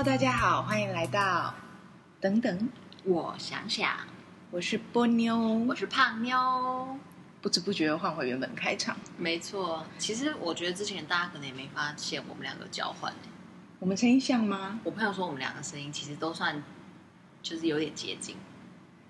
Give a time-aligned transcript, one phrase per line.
[0.00, 1.52] Hello，大家好，欢迎来到
[2.22, 2.70] 等等，
[3.04, 3.90] 我想想，
[4.50, 5.36] 我是波妞，
[5.68, 6.98] 我是胖妞。
[7.42, 9.84] 不知不觉换回原本开场，没错。
[9.98, 13.12] 其实我觉得之前大家可能也没发现我们两个交换。
[13.78, 14.80] 我们声音像吗？
[14.84, 16.62] 我朋友说我们两个声音其实都算，
[17.42, 18.36] 就是有点接近。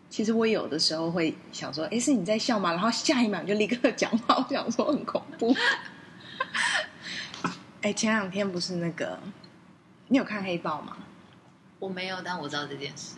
[0.08, 2.72] 其实我有的时候会想说，哎，是你在笑吗？
[2.72, 5.54] 然后下一秒就立刻讲话，我想说很恐怖。
[7.82, 9.16] 哎，前两天不是那个。
[10.12, 10.96] 你有看黑豹吗？
[11.78, 13.14] 我没有，但我知道这件事。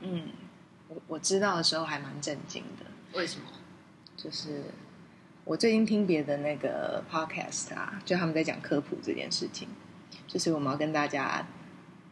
[0.00, 0.28] 嗯，
[0.88, 2.84] 我我知道的时候还蛮震惊的。
[3.18, 3.46] 为什么？
[4.14, 4.64] 就是
[5.46, 9.66] 我最近听别的那个 podcast 啊，就他们在讲科普这件事情。
[10.28, 11.46] 就是我们要跟大家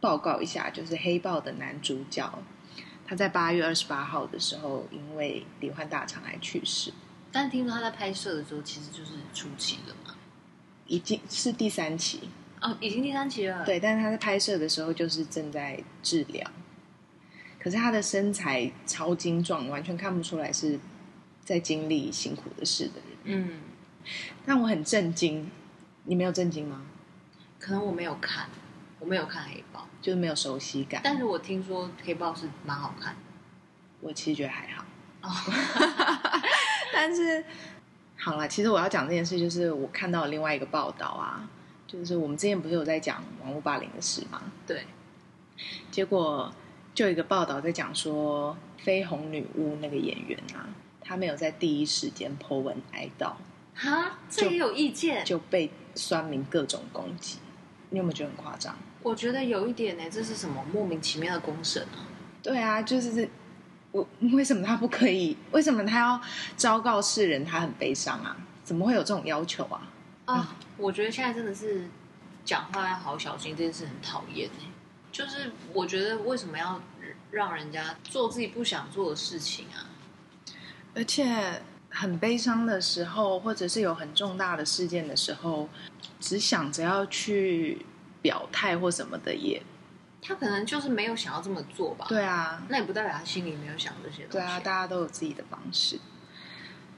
[0.01, 2.39] 报告一下，就是黑豹的男主角，
[3.05, 6.91] 他在八月二十八号的时候因为罹患大肠癌去世。
[7.31, 10.15] 但听说他在拍摄的时候其实就是初期了嘛，
[10.87, 12.29] 已经是第三期。
[12.63, 13.65] 哦，已经第三期了。
[13.65, 16.49] 对，但是他在拍摄的时候就是正在治疗，
[17.59, 20.79] 可是他的身材超精壮，完全看不出来是
[21.43, 23.17] 在经历辛苦的事的人。
[23.25, 23.59] 嗯，
[24.45, 25.51] 但我很震惊，
[26.05, 26.85] 你没有震惊吗？
[27.59, 28.47] 可能我没有看，
[28.99, 31.01] 我没有看黑豹，就是没有熟悉感。
[31.03, 33.19] 但是我听说黑豹是蛮好看的，
[33.99, 34.85] 我其实觉得还好。
[35.21, 35.29] 哦，
[36.93, 37.43] 但是
[38.15, 41.49] 好了，其实我要讲这件事，就是我看到另外一个报道啊。
[41.93, 44.41] 就是我们之前不是有在讲网络霸凌的事吗？
[44.65, 44.83] 对，
[45.91, 46.51] 结果
[46.95, 50.67] 就有一个报道在讲说，绯红女巫那个演员啊，
[50.99, 53.33] 她没有在第一时间 po 文哀悼，
[53.75, 57.37] 哈，这也有意见，就被酸民各种攻击。
[57.91, 58.75] 你有没有觉得很夸张？
[59.03, 62.09] 我觉得有一点呢，这是什么莫名其妙的公审啊？
[62.41, 63.29] 对啊，就是
[63.91, 65.37] 我为什么他不可以？
[65.51, 66.19] 为什么他要
[66.57, 68.35] 昭告世人他很悲伤啊？
[68.63, 69.87] 怎么会有这种要求啊？
[70.25, 71.87] 啊、哦，我觉得现在真的是
[72.43, 74.49] 讲话要好小心，这件事很讨厌。
[75.11, 76.81] 就是我觉得为什么要
[77.29, 79.85] 让人家做自己不想做的事情啊？
[80.95, 85.69] 而且很悲伤的时候，或者是有很重大的事件的时候，
[86.19, 87.85] 只想着要去
[88.23, 89.61] 表态或什么的也，
[90.19, 92.07] 他可能就是没有想要这么做吧？
[92.09, 94.31] 对啊，那也不代表他心里没有想这些东西。
[94.31, 95.99] 对啊，大家都有自己的方式。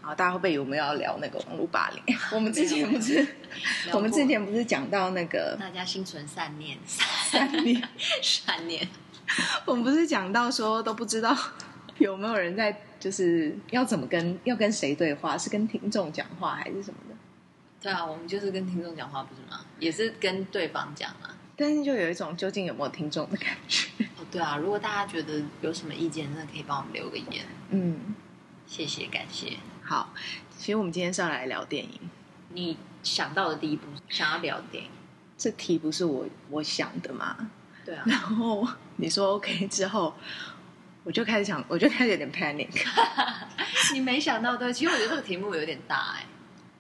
[0.06, 2.16] 好，大家会不会以为我们要聊那个网络霸凌？
[2.32, 3.28] 我们之前不是，
[3.92, 7.82] 我们之前不是讲到那个大家心存善念，善念，
[8.22, 8.88] 善念。
[9.66, 11.36] 我们不是讲到说都不知道
[11.98, 17.16] 有没有人在，就是要怎么跟要跟谁对话，是跟听众讲话还是什么的？
[17.82, 19.66] 对啊，我们就是跟听众讲话，不是吗？
[19.80, 21.36] 也是跟对方讲啊。
[21.56, 23.88] 但是就有一种究竟有没有听众的感觉。
[24.18, 27.44] 哦，对啊，如果大家觉得有什么意见，真的可以帮我们留个言。
[27.72, 28.14] 嗯，
[28.68, 29.54] 谢谢，感谢。
[29.88, 30.12] 好，
[30.58, 32.00] 其实我们今天是要来聊电影。
[32.50, 34.90] 你想到的第一部想要聊电影，
[35.38, 37.52] 这题不是我我想的吗？
[37.86, 38.04] 对啊。
[38.08, 40.16] 然后你说 OK 之后，
[41.04, 42.84] 我就开始想，我就开始有点 panic。
[43.94, 44.74] 你没想到对？
[44.74, 46.26] 其实我觉得这个题目有点大哎。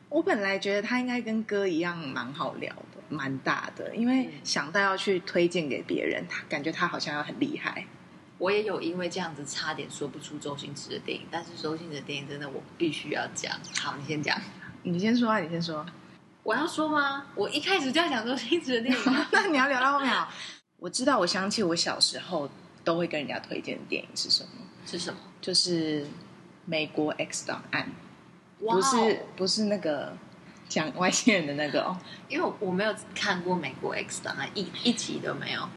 [0.10, 7.86] 我本来觉得它应该跟歌一样蛮好聊的，蛮大的，因为想到要去推荐给别人，他感觉他好像要很厉害。
[8.38, 13.58] 我也有因为这样子差点说不出周星驰的电影，但是周星驰的电影真的我必须要讲。
[13.80, 14.40] 好，你先讲，
[14.84, 15.86] 你先说啊，你先说。
[16.44, 17.26] 我要说吗？
[17.36, 20.32] 我一开始就要讲周星驰的电影， 那你要聊到后面啊。
[20.78, 22.50] 我知道，我想起我小时候
[22.84, 24.50] 都会跟人家推荐的电影是什么？
[24.86, 25.20] 是什么？
[25.42, 26.04] 就是
[26.66, 27.90] 《美国 X 档案》
[28.70, 30.16] 不是不是那个
[30.68, 31.98] 讲外星人的那个哦，
[32.28, 35.68] 因为我没有看过《美国 X 档案》，一一集都没有。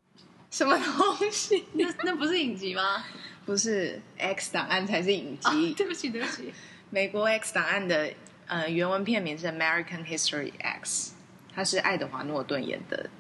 [0.50, 1.64] 什么东西？
[1.75, 3.04] 那那不是影集吗？
[3.44, 5.48] 不是，X 档案才是影集。
[5.48, 6.53] 哦，对不起，对不起。
[6.91, 8.12] 美国 X 档案的
[8.47, 11.12] 呃原文片名是 American History X，
[11.54, 13.10] 它是爱德华诺顿演的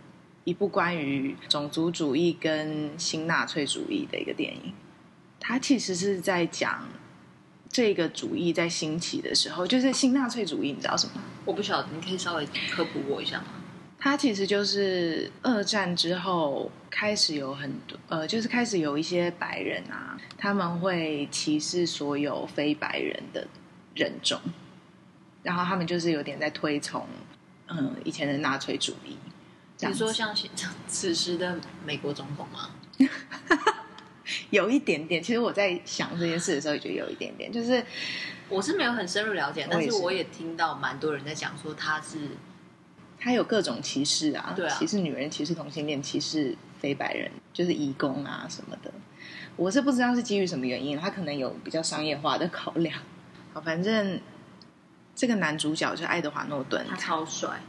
[0.44, 4.74] 一部关于种族主义跟新纳粹主义的一个电影。
[5.38, 6.88] 它其实是在讲
[7.70, 11.20] 这个主义在兴起的时候，就是新纳粹主义，你知道什么？
[11.44, 13.46] 我不晓得，你可以稍微科普我一下吗？
[14.08, 23.46] 它其实就是二战之后开始有很多呃，就是开始有一些白人啊，他们会歧视所有非白人的
[23.94, 24.40] 人种，
[25.42, 27.06] 然后他们就是有点在推崇
[27.66, 29.18] 嗯、呃、以前的纳粹主义。
[29.78, 30.34] 比如说像
[30.86, 32.70] 此时的美国总统吗？
[34.48, 35.22] 有一点点。
[35.22, 37.84] 其实我在想这件事的时候，也觉得有一点点，就是
[38.48, 42.16] 我是没有很深入了解，但是我也听到蛮多人在讲说他是。
[43.20, 48.92] 他有各种歧视啊，对啊，歧视女人，歧视同性恋，歧视非白人，就是移工啊什么的。
[49.56, 53.00] 我是不知道是基于什么原因，他可能有比较商业化的考量。
[53.52, 54.20] 好，反正
[55.16, 57.60] 这个男主角就是爱德华诺顿，他超帅，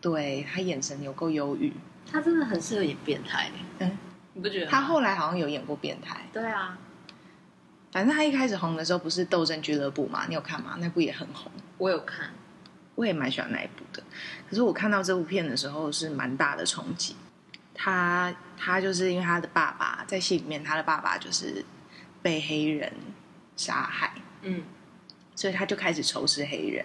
[0.00, 1.72] 对，他眼神有够忧郁，
[2.10, 3.50] 他真的很适合演变态。
[3.78, 3.98] 嗯，
[4.34, 4.66] 你不觉得？
[4.66, 6.26] 他后来好像有演过变态。
[6.32, 6.78] 对啊，
[7.92, 10.26] 反正他一开始红的时候不是《斗争俱乐部》嘛？
[10.28, 10.76] 你有看吗？
[10.78, 11.50] 那部也很红。
[11.78, 12.28] 我有看，
[12.98, 14.02] 我也蛮喜欢那一部的。
[14.50, 17.14] 可是我看到这部片的时候是蛮大的冲击。
[17.72, 21.64] 他他就是因为他的爸爸在戏里面，他的爸爸就是
[22.20, 22.92] 被黑人
[23.56, 24.12] 杀害，
[24.42, 24.64] 嗯，
[25.36, 26.84] 所以他就开始仇视黑人。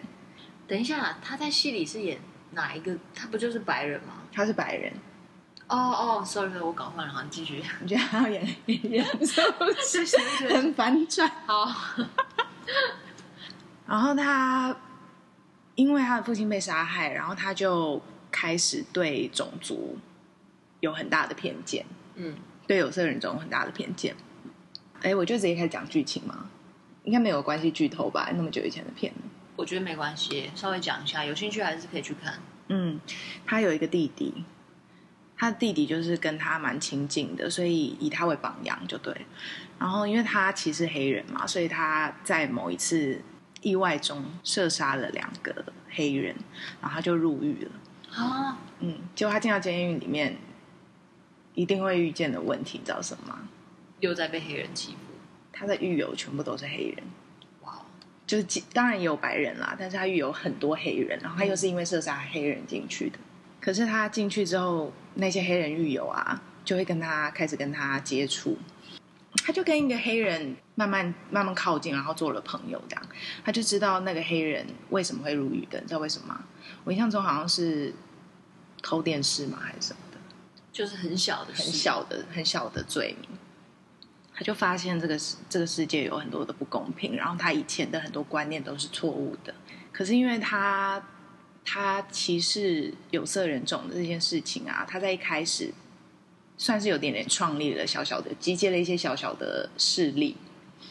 [0.68, 2.20] 等一下，他在戏里是演
[2.52, 2.96] 哪一个？
[3.16, 4.14] 他不就是白人吗？
[4.32, 4.94] 他是白人。
[5.68, 7.64] 哦哦，sorry，我搞混了，好，继续。
[7.82, 11.28] 你觉得他要演黑人是不 是很反转？
[11.48, 11.74] 好。
[13.88, 14.76] 然后他
[15.76, 19.98] 因为他的父亲被杀害，然后他就开始对种族。
[20.80, 21.86] 有很大的偏见，
[22.16, 22.36] 嗯，
[22.68, 24.14] 对有色人种有很大的偏见。
[25.02, 26.50] 哎，我就直接开始讲剧情嘛，
[27.06, 28.30] 应该没有关系剧透吧？
[28.36, 29.14] 那么久以前的片，
[29.56, 32.38] 我觉得没关系，稍微讲一下，有兴趣还是可以去看。
[32.68, 33.00] 嗯，
[33.46, 34.44] 他有一个弟弟，
[35.38, 39.16] 他的弟弟就是跟他蛮亲近的，所以以他为榜样就对。
[39.80, 43.22] 然后因为他其实黑人嘛，所以他在某一次
[43.64, 46.36] 意外中射杀了两个黑人，
[46.80, 47.72] 然后他就入狱了。
[48.24, 50.38] 啊，嗯，结果他进到监狱里面。
[51.56, 53.48] 一定会遇见的问题，你知道什么吗？
[54.00, 54.98] 又在被黑人欺负。
[55.52, 57.04] 他的狱友全部都是黑人，
[57.62, 57.80] 哇！
[58.26, 63.20] 就是当然也有白人啦，但是他狱友很多黑人，然后他又是因为射杀黑人进去的。
[63.62, 68.58] 可是他进去之后，那些黑人狱友啊，就会跟他开始跟他接触，
[69.46, 73.06] 他就跟一个黑人慢慢慢慢靠近，然后做了朋友，这样
[73.44, 76.44] 他就知道那个黑人为什么会入狱的，你知道为什么吗？
[76.84, 77.94] 我印象中好像是
[78.82, 80.18] 偷电视嘛，还是什么的？
[80.72, 83.30] 就是很小的、很小的、很小的罪名，
[84.34, 89.54] 他就发现这个世这个世界有很多的不公平，然后他以前的很多观念都是错误的。
[89.92, 91.04] 可是因为他
[91.64, 95.72] 他歧视有色人种的这件事情啊，他在一开始
[96.58, 100.38] 算是有点点创立了小小的集结了一些小小的势力，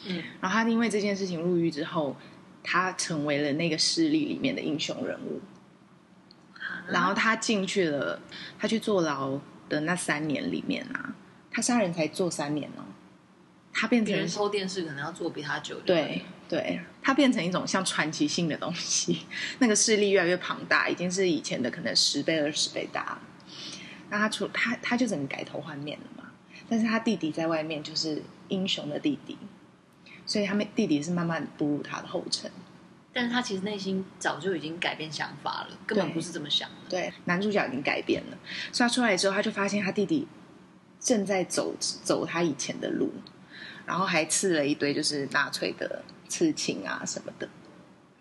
[0.07, 2.17] 嗯，然后他因为这件事情入狱之后，
[2.63, 5.41] 他成为了那个势力里面的英雄人物，
[6.89, 8.21] 然后他进去了，
[8.59, 9.41] 他去坐牢。
[9.69, 11.15] 的那三年里面啊，
[11.51, 12.85] 他杀人才坐三年哦，
[13.73, 15.81] 他变成偷电视可能要坐比他久。
[15.87, 19.21] 对对，他变成一种像传奇性的东西，
[19.61, 23.21] 那个势力越来越庞大，已经是以前的可能十倍二十倍大了。
[24.13, 26.31] 那他出他他就整个改头换面了嘛，
[26.69, 29.39] 但是他弟弟在外面就是英雄的弟弟，
[30.27, 32.51] 所以他们弟弟是慢慢步入他的后尘。
[33.15, 36.91] 但是他其实内心早就已经改变想法了，根本不是这么想的。
[36.91, 38.37] 对，男主角已经改变了，
[38.71, 40.29] 所以他出来之后，他就发现他弟弟
[41.01, 43.11] 正在走走他以前的路，
[43.87, 47.49] 然后还刺了一堆就是纳粹的刺青啊什么的。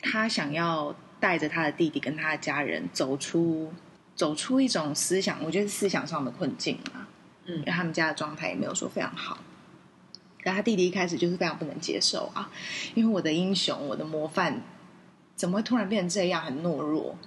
[0.02, 3.74] 他想要带着他的弟弟跟他的家人走出
[4.16, 7.08] 走出一种思想，我觉得是思想上的困境啊。
[7.46, 9.40] 嗯，因为他们家的状态也没有说非常好。
[10.44, 12.52] 但他弟弟一开始就是非常不能接受啊，
[12.96, 14.62] 因为我的英雄，我的模范。
[15.34, 17.18] 怎么会突然变成这样，很懦弱？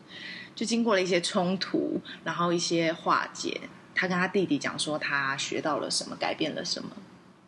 [0.54, 3.62] 就经过了一些冲突，然后一些化解。
[3.92, 6.90] 他跟他弟弟讲说，他学到了什么，改变了什么。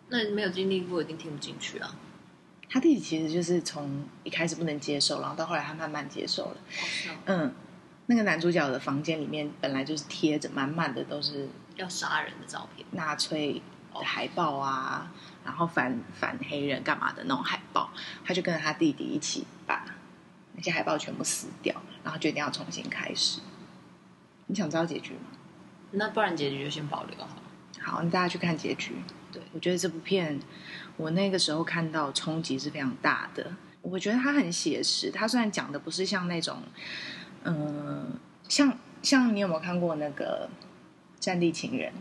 [0.09, 1.95] 那你没有经历过，一定听不进去啊。
[2.69, 6.57] 他弟弟其实就是从一开始不能接受，然后到后来他慢慢接受了。
[6.57, 7.55] 哦，嗯，
[8.07, 13.61] 那个男主角的房间里面本来就是贴着满满的都是要杀人的照片，纳粹
[13.93, 15.13] 的海报啊，
[15.45, 17.91] 然后反反黑人干嘛的那种海报。
[18.25, 19.85] 他就跟着他弟弟一起把。
[20.59, 23.43] 那些海报全部撕掉，然后决定要重新开始。
[24.47, 25.29] 你想知道结局吗？
[25.91, 27.43] 那不然结局就先保留好了。
[27.79, 28.95] 好，你大家去看结局。
[29.31, 30.41] 对，我觉得这部片，
[30.97, 33.53] 我那个时候看到冲击是非常大的。
[33.83, 35.11] 我觉得它很写实。
[35.11, 36.63] 它虽然讲的不是像那种，
[37.47, 37.55] 嗯、
[37.87, 38.07] 呃，
[38.49, 40.49] 像像你有没有看过那个
[41.25, 41.93] 《战地情人》？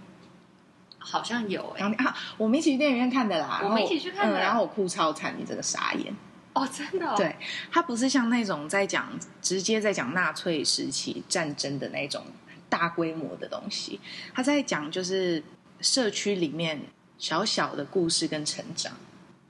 [0.98, 1.94] 好像有哎、欸。
[2.04, 3.62] 啊，我们一起去电影院看的啦。
[3.64, 4.38] 我们一起去看的。
[4.38, 6.14] 嗯、然后我哭超惨，你这个傻眼。
[6.54, 7.14] 哦，真的、哦？
[7.16, 7.36] 对，
[7.72, 9.08] 他不是像那种在讲
[9.42, 12.24] 直接在讲纳粹时期战争的那种
[12.68, 14.00] 大规模的东西，
[14.34, 15.44] 他在讲就是
[15.82, 16.82] 社区里面
[17.18, 18.94] 小小的故事跟成长。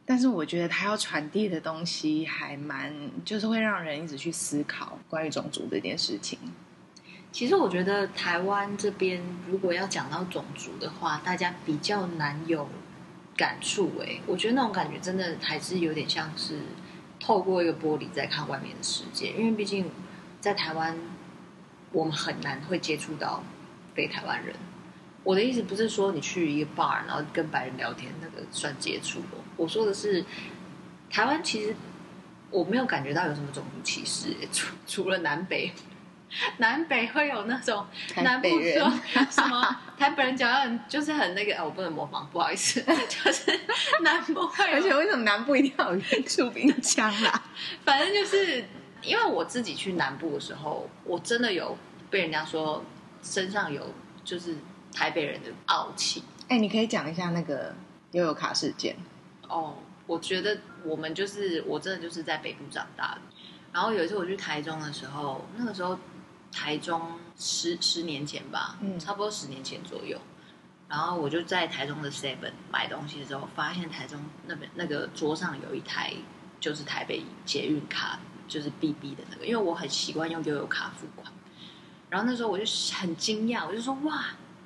[0.06, 2.94] 但是我觉得他要传递的东西还蛮，
[3.24, 6.38] 就是会让人一直去思考关于种族这件事情。
[7.32, 12.70] 其实我觉得台湾这边如果要讲到种族的话，大家比较难有
[13.36, 13.92] 感触。
[14.02, 16.60] 哎，我觉得那种感觉真的还是有点像是。
[17.18, 19.90] 透过一个玻璃在看外面的世界，因为毕竟
[20.42, 20.96] 在台湾，
[21.92, 23.42] 我们很难会接触到
[23.96, 24.54] 非台湾人。
[25.24, 29.40] 我的意思不是说你去一个 bar 然后跟白人聊天，那个算接触哦。
[29.58, 30.24] 我说的是，
[31.10, 31.76] 台湾其实
[32.52, 35.72] 我没有感觉到有什么种族歧视，除除了南北
[36.58, 37.86] 南北会有那种
[38.18, 38.92] 南部北人说
[39.32, 43.60] 什么台北人讲话很就是很那个，哦，我不能模仿，不好意思， 就是
[44.02, 47.44] 南部会有，而且为什么南部一定要有原住民腔啦？
[47.86, 48.66] 反正就是
[49.02, 51.78] 因为我自己去南部的时候，我真的有
[52.10, 52.84] 被人家说
[53.22, 53.94] 身上有
[54.24, 54.58] 就是
[54.94, 56.24] 台北人的傲气。
[56.48, 57.74] 哎、欸，你可以讲一下那个
[58.12, 58.96] 悠游卡事件
[59.50, 59.76] 哦。
[60.08, 63.22] 我觉得我们就是我真的就是在北部长大的。
[63.74, 65.98] 然后有一次我去台中的时候，那个时候
[66.52, 67.02] 台中
[67.36, 70.20] 十十年前吧，嗯，差不多十年前左右。
[70.88, 76.14] 然后我就在台中的 Seven 买东西的时候，发现台中那边那个桌上有一台
[76.60, 81.34] 就是台北捷运卡，就是 BB 的那个，因为我很习惯用悠游卡付款。
[82.12, 84.24] 然后那时候我就很惊讶，我就说哇。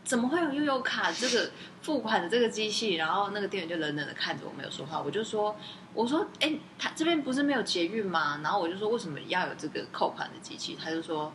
[0.09, 1.51] 怎么会有悠游卡这个
[1.83, 2.95] 付款的这个机器？
[2.95, 4.99] 然后那个店员就冷冷的看着我，没有说话。
[4.99, 5.55] 我就说
[5.93, 11.31] ：“我说，哎，他这边不是没有捷运吗？”然后我就说：“为什么要有这个扣款的机器？”他就说：“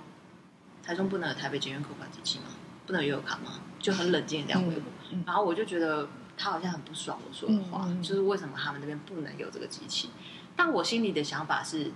[0.83, 2.47] 台中不能有台北捷运扣款机器吗？
[2.85, 4.83] 不能有悠游卡吗？”就很冷静的这样回我。
[5.13, 10.11] 嗯嗯、然后我就觉得他好像很不爽我说的话，就是为什么他们那边不能有这个机器？
[10.57, 11.93] 但我心里的想法是，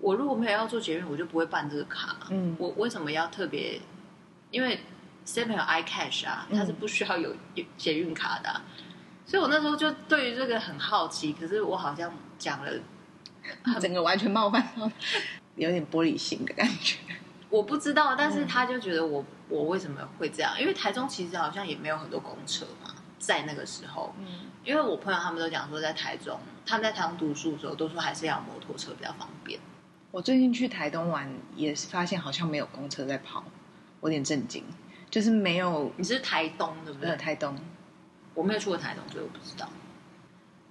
[0.00, 2.16] 我如果没有要做捷运，我就不会办这个卡。
[2.30, 3.80] 嗯，我为什么要特别？
[4.50, 4.80] 因为。
[5.26, 7.34] Seven 有 iCash 啊，它是不需要有
[7.76, 8.60] 捷运卡的，
[9.24, 11.32] 所以我那时候就对于这个很好奇。
[11.32, 12.72] 可是我好像讲了，
[13.80, 14.90] 整个完全冒犯到，
[15.56, 16.98] 有点玻璃心的感觉。
[17.48, 20.60] 我不知道，但是他就觉得我、嗯、我为什么会这样？
[20.60, 24.14] 因为台中其实好像也没有很多公车嘛，在那个时候。
[24.18, 24.26] 嗯，
[24.64, 29.60] 因为我朋友他们都讲说，在台中，他们在台中读书的时候，都说还是要摩托车比较方便。
[30.10, 33.44] 我最近去台东玩，也是发现好像没有公车在跑，
[34.00, 34.64] 我有点震惊。
[35.14, 37.08] 就是没有，你是台东对不对？
[37.08, 37.56] 呃，台东，
[38.34, 39.68] 我没有去过台东，所以我不知道。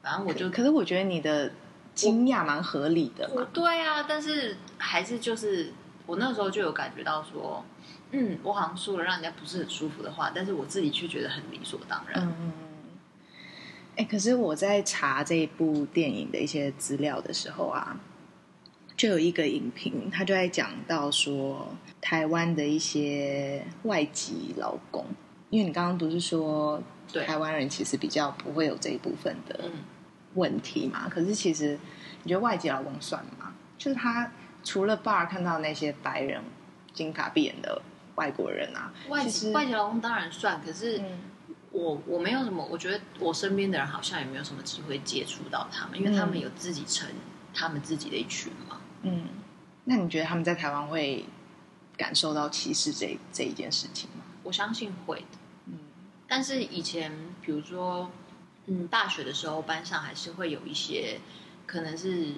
[0.01, 1.49] 反正我就，可，是我觉得你的
[1.95, 3.47] 惊讶蛮合理的嘛。
[3.53, 5.71] 对啊，但是还是就是
[6.05, 7.63] 我那时候就有感觉到说，
[8.11, 12.21] 嗯，我好像说了让人家不是很舒服的话，但是我自己却觉得很理所当然。
[12.21, 12.69] 嗯嗯嗯。
[13.95, 17.97] 哎，可是我在查这一部电影的一些资料的时候啊。
[19.03, 25.05] 就有一个影评，他就在讲到说，台湾的一些外籍劳工，
[25.49, 26.81] 因为你刚刚不是说，
[27.25, 29.69] 台湾人其实比较不会有这一部分的
[30.35, 31.09] 问题嘛？
[31.09, 31.77] 可是其实
[32.23, 33.53] 你觉得外籍劳工算吗？
[33.77, 34.31] 就是他
[34.63, 36.41] 除了 bar 看到那些白人
[36.93, 37.81] 金卡碧眼的
[38.15, 41.01] 外国人啊，外籍外籍劳工当然算，可是
[41.71, 47.09] 我我没有什么，我觉得我身边的人好像也没有什么机会接触到他们，因为他们有自己成
[47.53, 48.79] 他们自己的一群嘛。
[49.03, 49.27] 嗯，
[49.83, 51.25] 那你觉得他们在台湾会
[51.97, 54.23] 感受到歧视这这一件事情吗？
[54.43, 55.37] 我相信会的。
[55.67, 55.77] 嗯，
[56.27, 58.09] 但是以前比如说，
[58.65, 61.19] 嗯，大学的时候班上还是会有一些
[61.65, 62.33] 可能是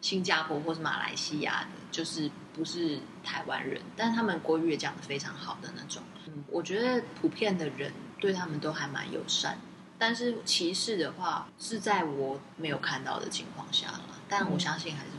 [0.00, 6.02] 新加坡或是马来西亚的，就是不是台湾人，但是他们国语也讲得非常好的那种。
[6.26, 9.58] 嗯，我觉得普遍的人对他们都还蛮友善，
[9.96, 15.10] 但是歧视的话是在我没有看到的情况下了，但我相信还是。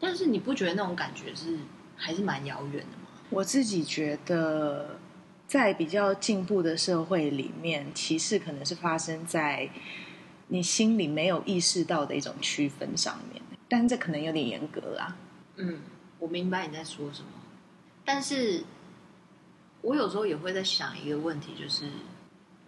[0.00, 1.58] 但是你不觉得那种感觉是
[1.96, 3.08] 还是蛮遥远的吗？
[3.30, 4.98] 我自己觉得，
[5.46, 9.68] 在比较进步的社会里面，歧视可能是发生在
[10.48, 13.42] 你心里没有意识到的一种区分上面。
[13.68, 15.16] 但这可能有点严格啦。
[15.56, 15.80] 嗯，
[16.18, 17.28] 我明白你在说什么。
[18.04, 18.64] 但是
[19.82, 21.84] 我有时候也会在想一个问题，就是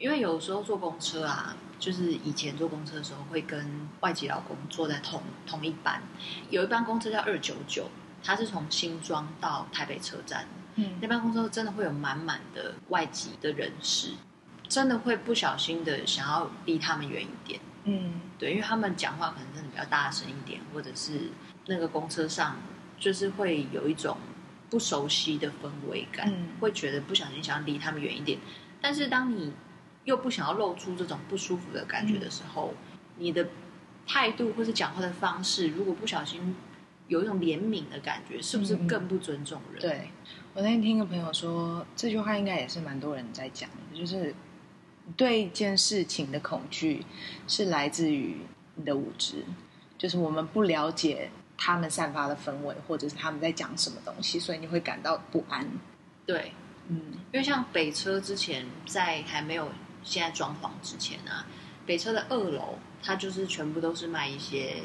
[0.01, 1.55] 因为有时候坐公车啊。
[1.81, 6.03] 就是以前坐公车的时候，会跟外籍老公坐在同同一班。
[6.51, 7.89] 有一班公车叫二九九，
[8.23, 10.47] 它是从新庄到台北车站。
[10.75, 14.11] 嗯，那班公车真的会有满满的外籍的人士，
[14.69, 17.59] 真的会不小心的想要离他们远一点。
[17.85, 21.31] 嗯，对，因为他们讲话可能真的比较大声一点，或者是
[21.65, 22.57] 那个公车上
[22.99, 24.19] 就是会有一种
[24.69, 28.39] 不熟悉的氛围感，嗯，会觉得不小心想要离他们远一点。
[28.83, 29.55] 但是当你
[30.05, 33.49] 又不想要露出这种不舒服的感觉的时候，嗯、你的
[34.07, 36.57] 态度或是讲话的方式，如果不小心
[37.07, 39.81] 有一种怜悯的感觉，是不是更不尊重人？
[39.81, 40.11] 嗯、对，
[40.55, 44.35] 我那天听一个朋友说，这句话应该也是蛮多人在讲的，就是
[45.17, 47.05] 对一件事情的恐惧
[47.47, 48.39] 是来自于
[48.77, 49.45] 你的无知，
[49.99, 55.67] 就是我们不了解他们散发的氛围，或者是他们在讲什么东西，所以你会感到不安。
[56.25, 56.53] 对，
[56.89, 57.01] 嗯，
[57.33, 59.69] 因为像北车之前在还没有。
[60.03, 61.47] 现在装潢之前啊，
[61.87, 64.83] 北车的二楼，它就是全部都是卖一些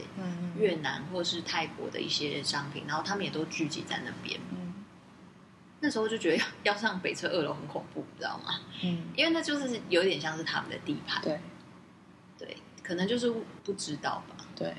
[0.57, 4.39] 越南或是泰国的一些商品，然后他们也都聚集在那边。
[4.51, 4.74] 嗯，
[5.79, 8.60] 那时候就觉得要 要上北车二楼很恐怖，你知道吗？
[8.84, 11.22] 嗯，因为那就是有点像是他们的地盘。
[11.22, 11.39] 对，
[12.38, 13.29] 对，可能就是
[13.63, 14.45] 不知道吧。
[14.55, 14.74] 对，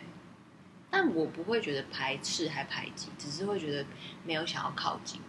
[0.91, 3.87] 但我不会觉得排斥还排挤，只是会觉得
[4.25, 5.21] 没有想要靠近。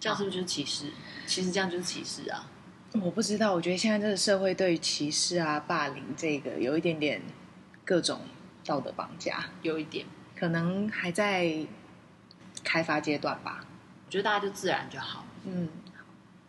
[0.00, 0.92] 这样是不是就是歧视？
[1.26, 2.48] 其实这样就是歧视啊！
[2.94, 7.20] 我不知道，我觉得现在这个社会对于歧视啊、霸凌这个有一点点
[7.84, 8.20] 各种
[8.64, 11.66] 道德绑架，有一点，可能还在
[12.64, 13.60] 开发阶段吧。
[14.06, 15.26] 我觉得大家就自然就好。
[15.44, 15.68] 嗯，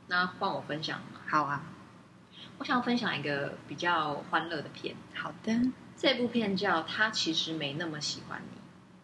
[0.08, 1.01] 那换我分享。
[1.27, 1.62] 好啊，
[2.58, 4.96] 我想要分享一个比较欢乐的片。
[5.13, 5.53] 好的，
[5.98, 8.58] 这部片叫《他其实没那么喜欢你》。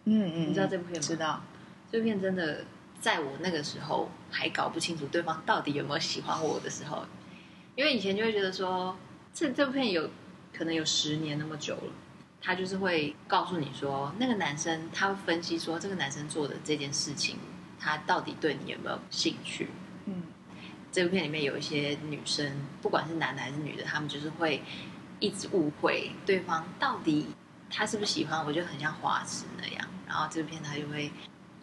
[0.06, 1.02] 嗯嗯，你知道这部片吗？
[1.02, 1.44] 知道。
[1.92, 2.64] 这部片真的，
[3.02, 7.06] 在我那个时候还搞不清楚对方到底有没有喜欢我的时候。
[7.76, 8.96] 因为以前就会觉得说，
[9.34, 10.10] 这这部片有
[10.54, 11.92] 可能有十年那么久了，
[12.42, 17.38] 他就是会告诉你说，那个男生他会分析说，这个男生做的这件事情，
[17.78, 19.68] 他到底对你有没有兴趣？
[20.06, 20.24] 嗯，
[20.90, 22.50] 这部片里面有一些女生，
[22.82, 24.64] 不管是男的还是女的，他们就是会
[25.20, 27.28] 一直误会对方到底
[27.70, 29.86] 他是不是喜欢我，就很像花痴那样。
[30.08, 31.12] 然后这部片他就会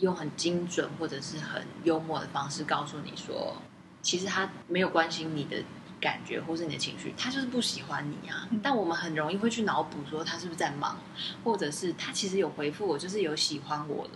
[0.00, 3.56] 用很精准或者是很幽默的方式告诉你说，
[4.02, 5.56] 其实他没有关心你的。
[6.02, 8.48] 感觉或是你的情绪，他就是不喜欢你啊。
[8.60, 10.98] 但我们很容易会去脑补说他是不是在忙，
[11.44, 14.14] 或者是他其实有回复我，就是有喜欢我的。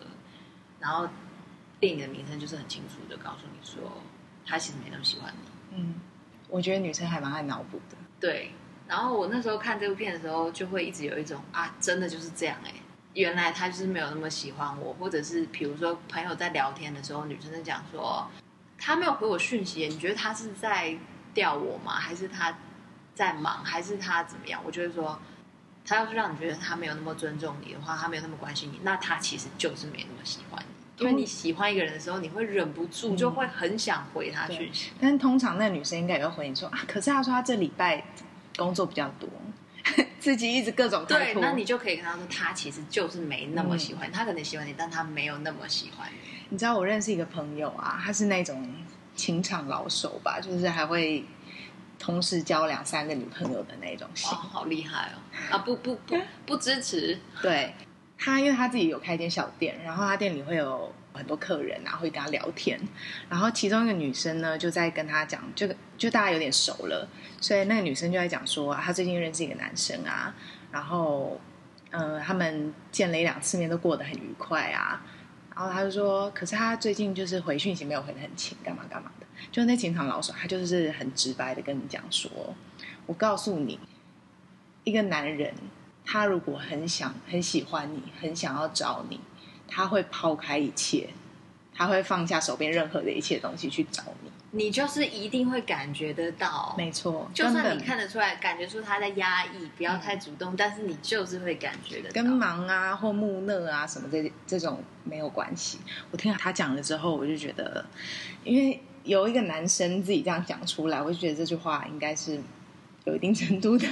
[0.81, 1.09] 然后
[1.79, 3.81] 电影的名称就是很清楚的告诉你说，
[4.45, 5.77] 他其实没那么喜欢你。
[5.79, 5.95] 嗯，
[6.49, 7.97] 我觉得女生还蛮爱脑补的。
[8.19, 8.51] 对。
[8.89, 12.83] 然后我那时候看这部片的时候，就会一直有一种啊，真的就是这样哎、欸，
[13.15, 18.29] 原来他就是没有那么喜欢我，或者是比如说朋友在聊天的时候，女生在讲说
[18.77, 20.99] 他没有回我讯息，你觉得他是在？
[21.37, 21.93] 吊我吗？
[21.93, 22.57] 还是他
[23.15, 23.63] 在忙？
[23.63, 24.59] 还是他怎么样？
[24.65, 25.21] 我觉得说，
[25.85, 31.05] 他要是让你觉得他没有那么尊重你的话，他没有那么关心你，那他其实就是没那么喜欢你。
[31.05, 34.93] 因为你喜欢一个人的时候，你会忍不住就会很想回他讯息。
[34.99, 38.03] 但是通常那个女生应该也会回你说啊，可是他说他这礼拜
[38.57, 39.29] 工作比较多，
[40.19, 46.17] 自己一直各种对，那你就可以跟他说，他其实就是没那么喜欢你，嗯，他可能喜欢你，但他没有那么喜欢你。
[46.49, 48.67] 你知道我认识一个朋友啊，他是那种。
[49.17, 51.25] 情场老手吧，就是还会
[51.99, 54.31] 同时交两三个女朋友的那种型。
[54.31, 55.19] 哦，好厉害哦！
[55.51, 57.19] 啊，不不不，不支持。
[57.43, 57.75] 对
[58.19, 62.81] 他，因为他自己有开一间小店，然后他店里会有很多客人啊，会跟他聊天。
[63.29, 67.09] 然后其中一个女生呢，就在跟他讲，就就大家有点熟了，
[67.41, 70.35] 所以那个女生就在讲说，她最近认识一个男生啊，
[70.73, 71.41] 然后
[71.91, 75.03] 嗯、呃，他们见了一两次面，都过得很愉快啊。
[75.57, 79.27] 然后他就说，可是他最近就是回讯息没有回的很勤，干嘛干嘛的。
[79.51, 82.31] 就那情场老手，他就是很直白的跟你讲说，
[83.07, 83.81] 我告诉你，
[84.85, 85.55] 一个男人
[86.05, 89.19] 他如果很想很喜欢你，很想要找你，
[89.67, 91.09] 他会抛开一切，
[91.77, 94.31] 他会放下手边任何的一切东西去找你。
[94.53, 97.29] 你就是一定会感觉得到，没错。
[97.35, 102.15] 就算你看得出来，感觉出他在压抑，不要太主动，嗯，但是你就是会感觉得到。
[102.15, 105.79] 跟忙啊或木讷啊什么这这种没有关系。
[106.11, 107.85] 我听了他讲了之后，我就觉得，
[108.45, 112.41] 因为有一个男生自己这样讲出来，我就觉得这句话应该是
[113.05, 113.87] 有一定程度的。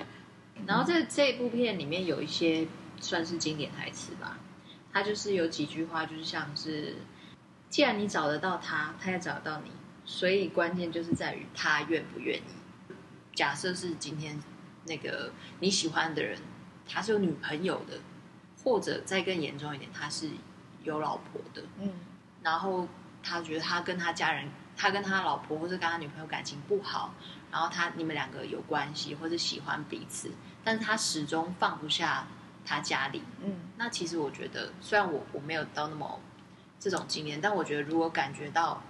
[0.66, 2.66] 然后这这部片里面有一些
[3.00, 4.38] 算是经典台词吧，
[4.92, 6.96] 他就是有几句话，就是像是，
[7.76, 9.70] 既然你找得到他，他也找得到你。
[10.06, 12.42] 所以关键就是在于他愿不愿意。
[13.34, 14.42] 假设是今天
[14.86, 16.38] 那个你喜欢的人，
[16.88, 17.98] 他是有女朋友的，
[18.64, 20.30] 或者再更严重一点，他是
[20.84, 21.64] 有老婆的。
[21.78, 21.92] 嗯，
[22.42, 22.88] 然后
[23.22, 27.12] 他觉得他跟他家人，他跟他老婆或者跟他女朋友感情不好，
[27.52, 30.30] 然后他你们两个有关系或者喜欢彼此，
[30.64, 32.26] 但是他始终放不下
[32.64, 33.22] 他家里。
[33.42, 36.18] 嗯，那其实我觉得，虽然我我没有到那么
[36.88, 38.82] 这种经验，但我觉得如果感觉到。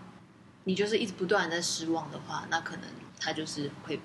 [0.69, 2.85] 你就是一直不断的在失望的话，那可能
[3.21, 4.01] 他就是会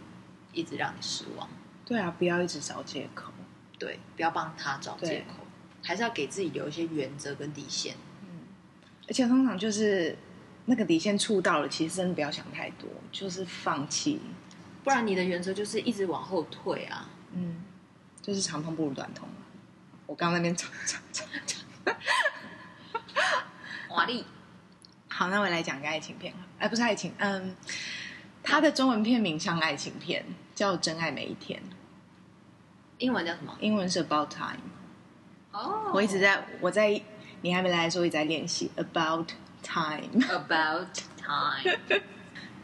[0.53, 1.49] 一直让你失望。
[1.83, 3.33] 对啊，不要一直找借口。
[3.79, 5.43] 对，不要帮他找借口，
[5.81, 7.95] 还是要给自己留一些原则跟底线。
[8.21, 8.41] 嗯，
[9.07, 10.15] 而且通常就是
[10.65, 14.21] 那个底线触到了，其实真的不要想太多，就是放弃。
[14.83, 17.09] 不然你的原则就是一直往后退啊。
[17.33, 17.63] 嗯，
[18.21, 19.27] 就是长痛不如短痛。
[20.05, 21.65] 我刚刚那边长长长长，
[23.91, 24.23] 华丽。
[25.09, 26.33] 好，那我来讲个爱情片。
[26.57, 27.55] 哎，不是爱情，嗯，
[28.41, 30.25] 它的中文片名像爱情片，
[30.55, 31.59] 叫《真爱每一天》。
[32.99, 33.55] 英文叫什么？
[33.59, 34.61] 英文是 About Time。
[35.51, 37.01] 哦、oh.，我一直在我在
[37.41, 39.27] 你还没来的时候，一直在练习 About
[39.61, 40.23] Time。
[40.29, 41.77] About Time。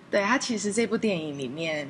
[0.09, 1.89] 对，它其实这部电影里面，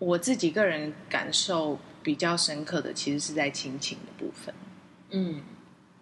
[0.00, 4.52] 我自己个人感受比较深刻的，其实是在亲情的部分。
[5.10, 5.42] 嗯，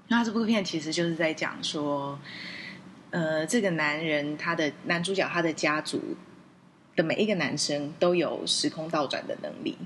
[0.08, 2.18] 那这部片其实就是在讲说。
[3.10, 6.14] 呃，这个男人，他的男主角，他的家族
[6.94, 9.78] 的每一个男生都有时空倒转的能力。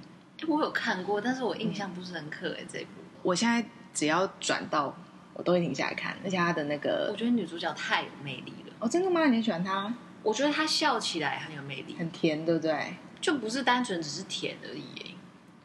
[0.49, 2.57] 我有看过，但是我印象不是很深刻。
[2.59, 2.87] 哎，这部
[3.23, 4.93] 我现在只要转到
[5.35, 6.17] 我都会停下来看。
[6.25, 8.75] 而且他的那个，我觉得女主角太有魅力了。
[8.81, 9.27] 哦，真的吗？
[9.27, 9.95] 你很喜欢她？
[10.25, 12.97] 我觉得她笑起来很有魅力，很甜，对不对？
[13.21, 15.15] 就不是单纯只是甜而已。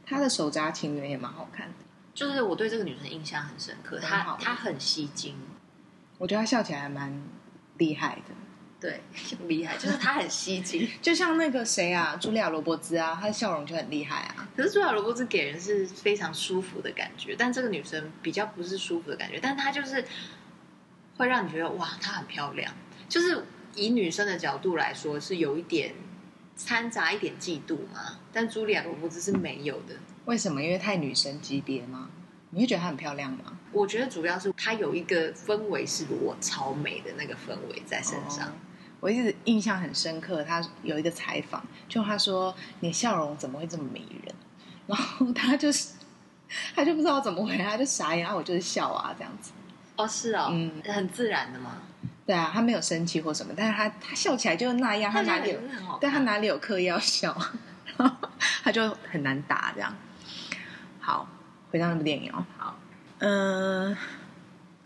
[0.05, 1.73] 她的手札情缘也蛮好看的，
[2.17, 3.99] 就是我对这个女生印象很深刻。
[3.99, 5.35] 她她很吸睛，
[6.17, 7.21] 我觉得她笑起来还蛮
[7.77, 8.33] 厉害的。
[8.79, 9.01] 对，
[9.47, 14.49] 厉害，就是她很吸睛， 就像那个谁啊，茱莉亚·罗伯兹啊，她的笑容就很厉害啊。
[14.55, 20.03] 可是茱莉亚·罗伯兹给人是非常舒服的感觉，但这个女生比较不是舒服的感觉，但她就是
[21.17, 22.73] 会让你觉得哇，她很漂亮。
[23.07, 25.93] 就是以女生的角度来说，是有一点
[26.55, 28.17] 掺杂一点嫉妒嘛。
[28.33, 29.95] 但茱莉亚·罗伯兹是没有的。
[30.27, 30.61] 为什么？
[30.61, 32.09] 因为太女神级别吗？
[32.51, 33.57] 你会觉得她很漂亮吗？
[33.71, 38.47] 我觉得主要是她有一个氛围，是我超美的那个氛围在身上。
[38.47, 38.51] 哦
[38.99, 44.33] 我一直印象很深刻，她有一个采访，就她说：“你笑容怎么会这么迷人？”
[44.87, 45.89] 然后她就是，
[46.75, 48.23] 她就不知道怎么回答，他就傻眼。
[48.23, 49.51] 然后我就是笑啊，这样子。
[49.97, 51.77] 哦，是哦，嗯，很自然的嘛。
[52.25, 55.59] 对啊，她没有生气或什么，但是她她笑起来就是那样，她哪里有？
[56.01, 57.37] 但她哪里有刻意要笑？
[57.97, 58.15] 然后
[58.63, 59.95] 他就很难打这样。
[61.07, 61.25] 好，
[61.71, 62.45] 回到那部电影哦。
[62.57, 62.77] 好，
[63.19, 63.97] 嗯、呃。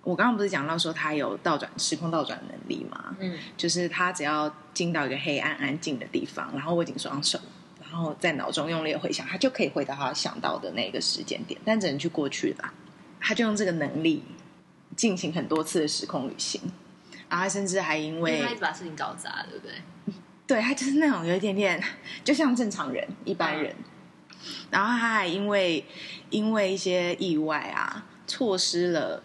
[0.04, 3.16] 我刚刚不是讲到说他有倒转时空倒转能力吗？
[3.20, 7.40] 嗯，就是他只要进到一个黑暗安静的地方，然后握紧双手，
[7.82, 12.72] 然后在脑中用力回想，他就可以回到他想到的那个时间点，但只能去过去吧。
[13.20, 14.24] 他就用这个能力
[14.96, 16.62] 进行很多次的时空旅行，
[17.30, 19.76] 然后他甚至还因为，因为他一直把事情搞砸，对不对？
[20.46, 21.82] 对，他就是那种有一点点
[22.24, 23.86] 就像正常人一般人，嗯，
[24.70, 25.86] 然后他还因为
[26.30, 29.24] 因为一些意外啊，错失了。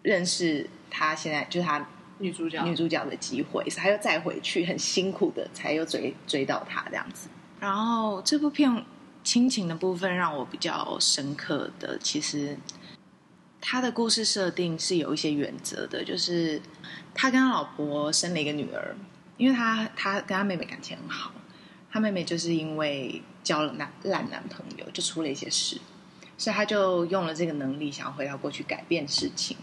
[0.00, 1.86] 认识他现在就是他
[2.18, 7.28] 女主角女主角的机会，所以他又再回去，很辛苦的才又追追到他这样子。
[7.60, 8.84] 然后这部片
[9.24, 12.56] 亲情的部分让我比较深刻的，其实
[13.60, 16.62] 他的故事设定是有一些原则的，就是
[17.12, 18.96] 他跟他老婆生了一个女儿，
[19.36, 21.32] 因为他他跟他妹妹感情很好，
[21.90, 25.80] 他妹妹就是因为交了男烂男朋友就出了一些事，
[26.36, 29.56] 所以他就用了这个能力，想要回到过去改变事情。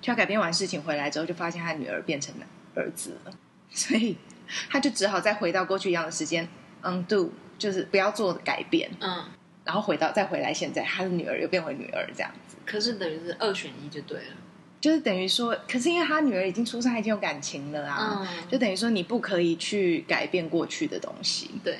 [0.00, 3.32] 就要改变完事情回来之后，就发现他女儿变成了儿子了，
[3.70, 4.18] 所以
[4.68, 6.46] 他就只好再回到过去一样的时间
[6.82, 9.24] ，undo，就是不要做改变，嗯，
[9.64, 12.56] 然后回到再回来，现在他的女儿又变回女儿这样子。
[12.66, 14.36] 可是等于是二选一就对了，
[14.78, 21.78] 就是等于说，可是因为他女儿已经出生，他已经有感情了啊，嗯，就等于说你不可以去改变过去的东西，对。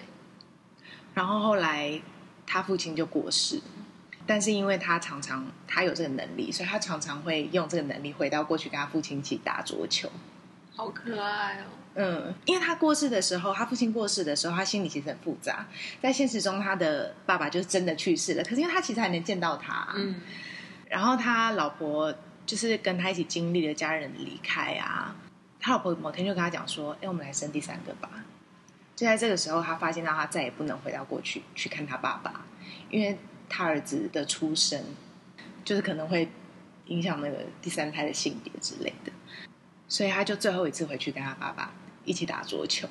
[1.14, 2.00] 然后后来
[2.46, 3.61] 他父亲就过世。
[4.27, 10.11] 但是因为他常常他有这个能力，所以他常常会用这个能力回到过去跟他父亲一起打桌球，
[10.74, 11.64] 好可爱哦。
[11.96, 15.66] 嗯，因为他过世的时候，他父亲过世的时候，他心里其实很复杂。
[16.00, 20.14] 在现实中，他的爸爸就是真的去世了，可是因为他其实还能见到他，嗯。
[20.88, 22.14] 然后他老婆
[22.46, 25.14] 就是跟他一起经历了家人的离开啊。
[25.61, 28.09] 他老婆某天就跟他讲说：“哎，我们来生第三个吧。”
[28.96, 32.44] 就在这个时候，他发现到他再也不能回到过去去看他爸爸，
[32.90, 33.18] 因为。
[33.46, 34.83] 他儿子的出生，
[35.64, 36.28] 就是可能会
[36.87, 39.12] 影响那个第三胎的性别之类的，
[39.87, 41.70] 所以他就最后一次回去跟他爸爸
[42.07, 42.88] 一起打桌球，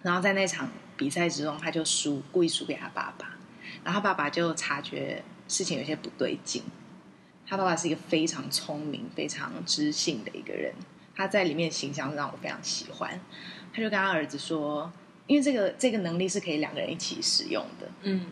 [0.00, 3.36] 然后在那场比赛之中，他就输，故意输给他爸爸，
[3.82, 6.62] 然后他爸爸就察觉事情有些不对劲。
[7.44, 10.72] 他爸爸是一个非常聪明、非常知性的一个人，
[11.16, 13.20] 他在里面形象让我非常喜欢。
[13.72, 14.92] 他就跟他儿子说，
[15.26, 18.26] 因为这个这个能力是可以两个人一起使用的，嗯。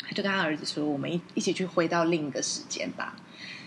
[0.00, 3.14] 他就跟他儿子说：“我们一一起去回到另一个时间吧。”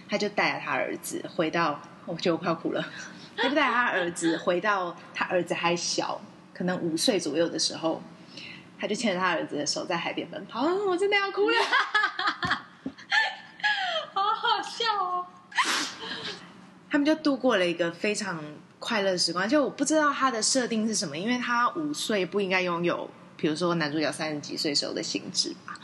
[0.10, 2.84] 他就带着他儿子回到，我觉得我快要哭了。
[3.38, 6.20] 他就带着他儿子回到他儿子还小，
[6.52, 8.02] 可能五岁左右的时候，
[8.80, 10.64] 他就牵着他儿子的手在海边奔跑。
[10.64, 11.56] 我真的要哭了，
[14.14, 15.28] 好好笑哦！
[16.92, 18.44] 他们就度过了一个非常
[18.78, 19.48] 快乐的时光。
[19.48, 23.10] 就我不知道他的设定是什么，因为他五岁不应该拥有。
[23.38, 25.80] 比如说男主角三十几岁时候的心智吧，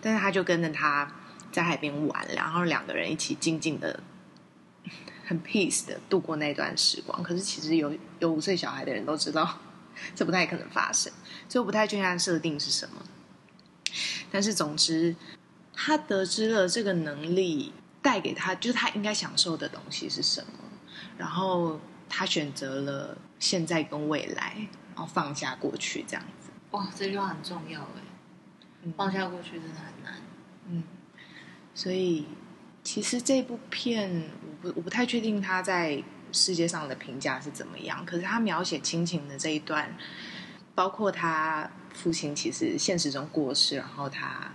[0.00, 1.12] 但是他就跟着他
[1.50, 4.00] 在海边玩，然后两个人一起静静的、
[5.26, 7.22] 很 peace 的度过那段时光。
[7.22, 9.58] 可是其实有有五岁小孩的人都知道，
[10.14, 11.12] 这不太可能发生，
[11.50, 13.02] 所以我不太确定他的设定是什么。
[14.30, 15.14] 但是总之，
[15.74, 20.52] 他得知了这个能力带给他，就是他应该享受的东西是什么，
[21.16, 24.56] 然后他选择了现在跟未来，
[24.94, 26.50] 然后放下过去，这样子。
[26.72, 30.14] 哇，这句话很重要哎，放下过去真的很难。
[30.68, 30.82] 嗯，
[31.74, 32.26] 所以
[32.82, 34.28] 其实这部片，
[34.62, 38.04] 我不我不太确定他在世界上的评价是怎么样。
[38.04, 39.96] 可是他描写亲情的这一段，
[40.74, 44.50] 包括他父亲其实现实中过世，然后他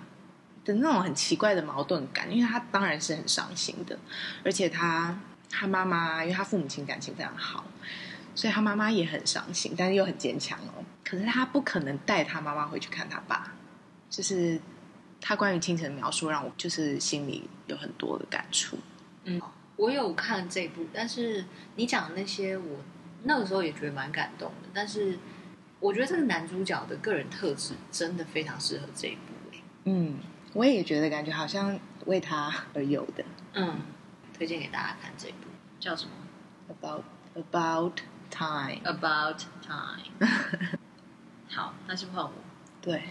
[0.68, 3.98] 的那种很奇怪的矛盾感，因为他当然是很伤心的，
[4.44, 5.18] 而且他
[5.50, 7.64] 他妈妈，因为他父母亲感情非常好，
[8.36, 10.84] 所以他妈妈也很伤心，但是又很坚强哦。
[11.06, 13.54] 可是他不可能带他妈妈回去看他爸，
[14.10, 14.60] 就是
[15.22, 18.78] 他关于清晨的描述让我就是心里有很多的感触。
[19.24, 19.42] 嗯，
[19.78, 22.80] 我有看这部，但是你讲的那些，我
[23.24, 24.70] 那个时候也觉得蛮感动的。
[24.74, 25.18] 但是
[25.80, 29.20] 我觉得这个男主角的个人特质真的非常适合这一部。
[29.90, 30.18] 嗯，
[30.58, 33.24] 我也觉得感觉好像为他而有的。
[33.54, 33.80] 嗯，
[34.36, 36.12] 推荐给大家看这部，叫什么
[36.68, 37.04] ？About
[37.36, 38.00] About
[38.32, 38.82] Time。
[38.84, 40.18] About Time。
[41.48, 42.34] 好，那是换我。
[42.82, 43.04] 对，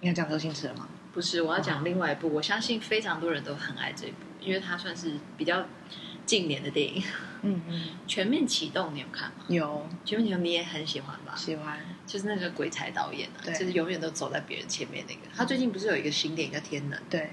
[0.00, 0.88] 你要讲周星驰了吗？
[1.12, 2.28] 不是，我要讲另外一部。
[2.34, 5.64] 我相信非常多人都很爱这部，因为它算是比较
[6.26, 7.00] 近年的电影。
[7.42, 7.82] 嗯嗯。
[8.06, 9.44] 全面启动，你有看吗？
[9.48, 9.88] 有。
[10.04, 11.34] 全面启动你也很喜欢吧？
[11.36, 11.78] 喜欢。
[12.06, 15.20] 就是那个鬼才导演啊，就是永远都走在别人前面那个。
[15.36, 16.98] 他最近不是有一个新电影叫《天能》？
[17.10, 17.30] 对。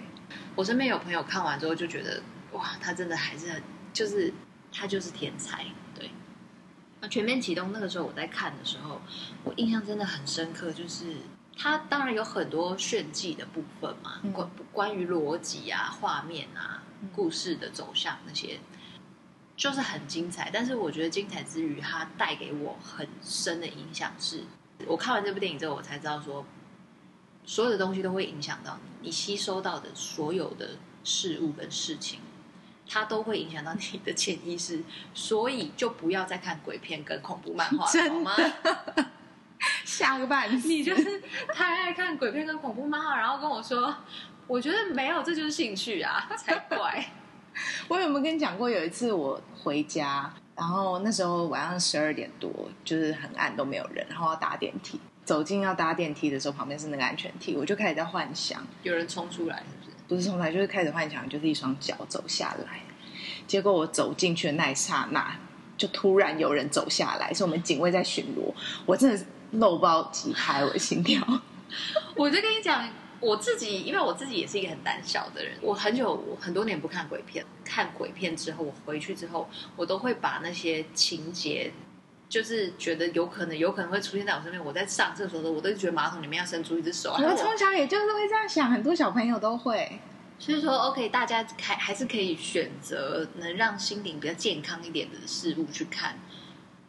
[0.55, 2.21] 我身边有朋友看完之后就觉得，
[2.53, 3.63] 哇，他真的还是很，
[3.93, 4.33] 就是
[4.71, 5.65] 他就是天才。
[5.93, 6.09] 对。
[7.01, 9.01] 那全面启动那个时候我在看的时候，
[9.43, 11.17] 我印象真的很深刻，就是。
[11.57, 18.59] 它当然有很多炫技的部分嘛，关关于逻辑啊、画面啊、故事的走向那些，
[19.55, 20.49] 就是很精彩。
[20.51, 24.43] 但是我觉得精彩之余，它带给我很深的影响是，
[24.85, 26.45] 我看完这部电影之后，我才知道说，
[27.45, 32.19] 所有的东西都会影响到你，你吸收到的所有的事物跟事情，
[32.87, 34.83] 它都会影响到你的潜意识。
[35.13, 38.35] 所以就不要再看鬼片跟恐怖漫画了，好吗？
[39.83, 41.21] 下个半你就是
[41.53, 43.95] 太爱看鬼片跟恐怖漫画，然后跟我说，
[44.47, 47.03] 我觉得没有，这就是兴趣啊，才怪。
[47.87, 48.69] 我有没有跟你讲过？
[48.69, 52.51] 有一次我回家，然后那时候晚上十二点多，
[52.83, 59.97] 就是很暗，都没有人，然后要搭电梯，走进要搭电梯的时候，旁边是那个安全梯，我就开始在幻想，有人冲出来，是不是？
[60.07, 62.81] 不是冲出来，就是开始幻想，就是一双脚走下来。
[63.47, 65.35] 结果我走进去的那一刹那，
[65.77, 68.53] 就突然有人走下来，是我们警卫在巡逻，
[68.85, 69.25] 我真的是。
[69.51, 71.23] 漏包几拍我的心跳，
[72.17, 72.83] 我就跟你讲，
[73.25, 81.71] 我自己因为我自己也是一个很胆小的人，我很久我很多年不看鬼片，看鬼片之后，我回去之后，我都会把那些情节，
[82.29, 84.63] 就是觉得有可能有可能会出现在我身边。
[84.63, 87.11] 我在上厕所的时候，我都觉得马桶里面要伸出一只手。
[87.13, 89.99] 我从小也就是会这样想，很多小朋友都会。
[90.37, 96.19] 所以说，OK，大家还还是可以选择能让心灵比较健康一点的事物去看。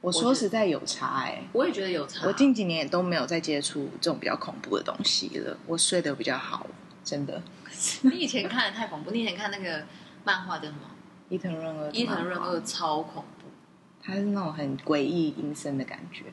[0.01, 2.27] 我说实在有差哎、欸，我也觉得有差。
[2.27, 5.57] 我近几年也都没有再接触这种比较恐怖的东西了。
[5.67, 6.67] 我睡得比较好，
[7.03, 7.43] 真的。
[8.03, 9.85] 你以前看的太恐怖，你以前看那个
[10.25, 10.81] 漫画叫什么？
[11.29, 11.91] 伊藤润二。
[11.91, 13.49] 伊藤润二超恐怖，
[14.01, 16.25] 他是那种很诡异阴森的感觉。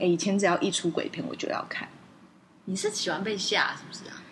[0.00, 1.88] 哎，以前只要一出鬼片，我就要看。
[2.64, 4.22] 你是喜欢被吓是不是啊？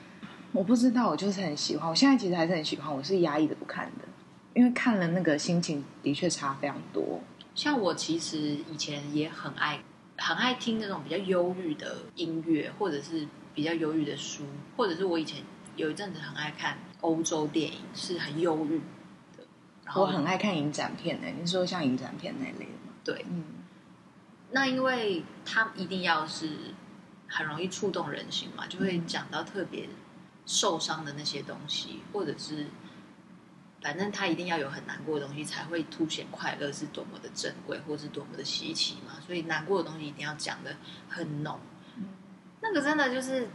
[0.50, 1.88] 我不知道，我就是很喜欢。
[1.88, 4.04] 我现在其实还是很喜欢，我是压抑的不看的，
[4.54, 7.20] 因为看了那个心情的确差非常多。
[7.58, 8.38] 像我其实
[8.70, 9.82] 以前也很爱，
[10.16, 14.44] 很爱听那种比较忧郁的音乐，或者是比较忧郁的书，
[14.76, 15.42] 或者是我以前
[15.74, 18.78] 有一阵子很爱看欧洲电影，是很忧郁
[19.36, 19.44] 的。
[19.84, 22.92] 然后我很爱看影展片呢，你说像影展片那类的吗？
[23.02, 23.42] 对，嗯。
[24.52, 26.48] 那因为它一定要是
[27.26, 29.88] 很容易触动人心嘛，就会讲到特别
[30.46, 32.68] 受伤的那些东西，或者是。
[33.80, 39.12] 反正他一定要有很难过的东西，才会凸显快乐是多么的珍贵，或是多么的稀奇嘛。
[39.24, 40.74] 所以难过的东西一定要讲的
[41.08, 41.60] 很浓。
[41.96, 42.08] 嗯、
[42.60, 43.46] 那个真的就是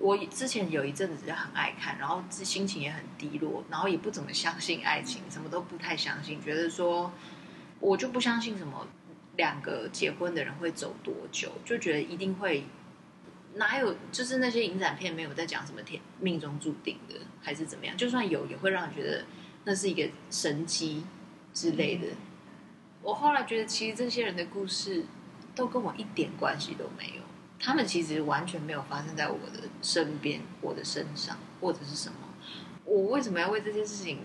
[0.00, 7.12] 我之前有一阵子就很爱看，然后心情也很低落，然后也不怎么相信爱情，什么都不太相信，觉得说
[7.78, 8.84] 我就不相信什么
[9.36, 12.64] 两个结婚的人会走多久，就觉得一定会
[13.54, 17.96] 哪有就是那些影展片没有在讲什么天命中注定的，还是怎么样？
[17.96, 19.24] 就算有，也会让你觉得。
[19.64, 21.04] 那是一个神机
[21.52, 22.06] 之类的。
[22.08, 22.16] 嗯。
[23.02, 25.04] 我后来觉得，其实这些人的故事
[25.54, 27.22] 都跟我一点关系都没有。
[27.60, 32.16] 他们其实完全没有发生在我的身边、我的身上，或者是什么。
[32.84, 34.18] 我为什么要为这件事情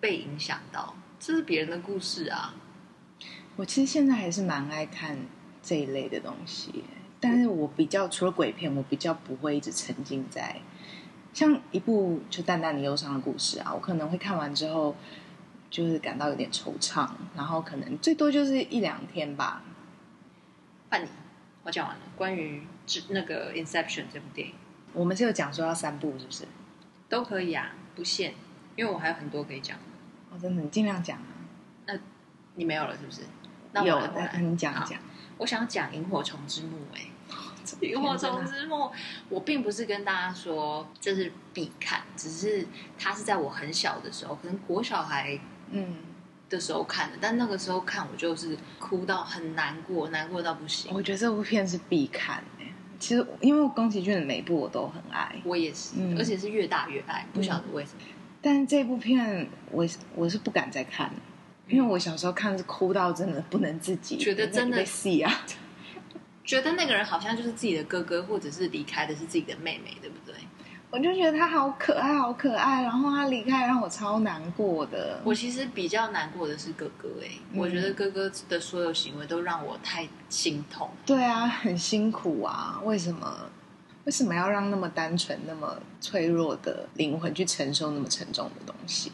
[0.00, 0.94] 被影响到？
[1.18, 2.54] 这是别人的故事啊。
[3.56, 5.16] 我其实现在还是蛮爱看
[5.62, 6.84] 这一类的东西，
[7.20, 10.60] 但是我比较除了鬼片，我比较不会一直沉浸在。
[11.34, 14.94] 像一部就淡淡的忧伤的故事啊，我可能会看完之后，
[15.68, 19.62] 就是感到有点惆怅，然后可能最多就是一两天吧。
[20.88, 21.10] 半年，
[21.64, 22.02] 我讲完了。
[22.16, 22.62] 关于
[23.08, 24.54] 那个《Inception》这部电影，
[24.92, 26.44] 我们是有讲说要三部，是不是？
[27.08, 28.34] 都可以啊，不限，
[28.76, 29.76] 因为我还有很多可以讲。
[30.30, 31.26] 哦，真的，你尽量讲啊。
[31.86, 31.98] 那
[32.54, 33.22] 你没有了是不是？
[33.72, 35.00] 那我有，那你讲一讲。
[35.38, 37.00] 我想讲《萤火虫之墓》哎。
[37.80, 38.90] 萤火虫之墓，
[39.28, 42.66] 我并不是跟大家说这是必看，只是
[42.98, 45.38] 它是在我很小的时候，可能国小孩
[45.70, 45.96] 嗯
[46.48, 50.92] 的的时候看的，但那个时候看我就是哭到很难过，难过到不行。
[50.94, 52.72] 我觉得这部片是必看诶。
[53.00, 58.02] 其实因为宫崎骏的每部我都很爱，我也是，嗯、而且是越大越爱，不晓得为什么。
[58.02, 61.10] 嗯、但这部片我我是不敢再看，
[61.68, 65.44] 因为我小时候看是哭到真的不能自己，觉得真的戏啊，
[66.44, 70.34] 觉得那个人好像就是自己的哥哥，或者是离开的是自己的妹妹，对不对？
[70.90, 75.20] 我就觉得他好可爱，好可爱，然后他离开让我超难过的。
[75.24, 80.88] 我其实比较难过的是哥哥，哎、嗯，我觉得哥哥的所有行为都让我太心痛。
[81.04, 83.50] 对啊，很辛苦啊，为什么？
[84.04, 89.10] 为什么要让那么单纯、那么脆弱的灵魂去承受那么沉重的东西？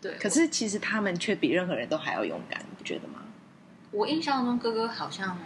[0.00, 3.20] 对，可是其实他们却比任何人都还要勇敢，你不觉得吗？
[3.90, 5.36] 我印象中哥哥好像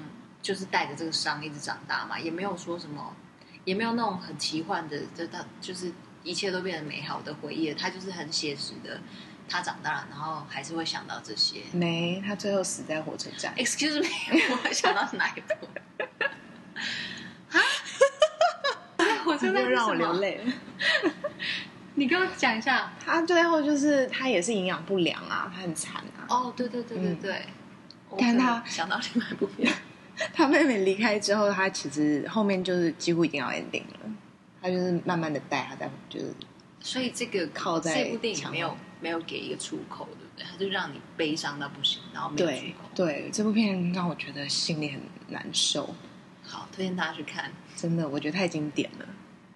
[0.42, 3.14] 就是带着这个伤一直长大嘛，也没有说什么。
[3.64, 5.92] 也没有那种很奇幻的，就他就是
[6.24, 7.72] 一切都变得美好的回忆。
[7.72, 9.00] 他就是很写实的，
[9.48, 11.60] 他长大了，然后还是会想到这些。
[11.70, 13.54] 没，他最后死在火车站。
[13.54, 14.08] Excuse me，
[14.50, 15.54] 我会想到是哪一部？
[17.56, 17.60] 啊？
[19.24, 20.52] 火车站让我流泪了。
[21.94, 26.26] 你跟我讲一下，他最后就是他也是营养不良啊，他很惨啊。
[26.28, 27.46] 哦，对对对对对。
[28.18, 29.72] 但他想到另外一部片。
[30.32, 34.10] 他妹妹离开之后，他其实后面就是几乎一定要 ending 了。
[34.60, 36.32] 他就是慢慢的带他在，就是
[36.78, 40.44] 所以这个靠在这部电影没有没有给一个出口，对不对？
[40.44, 42.88] 他就让你悲伤到不行，然后没有出口。
[42.94, 45.92] 对，对，这部片让我觉得心里很难受。
[46.44, 49.06] 好，推荐大家去看，真的，我觉得太经典了。